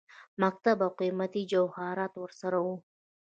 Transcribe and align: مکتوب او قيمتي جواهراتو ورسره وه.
مکتوب 0.41 0.77
او 0.85 0.91
قيمتي 1.01 1.43
جواهراتو 1.51 2.17
ورسره 2.21 2.57
وه. 2.65 2.75